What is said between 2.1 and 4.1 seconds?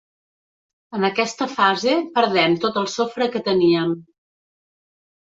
perdem tot el sofre que teníem.